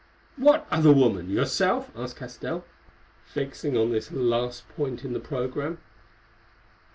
[0.35, 1.29] "What other woman?
[1.29, 2.65] Yourself?" asked Castell,
[3.23, 5.77] fixing on this last point in the programme.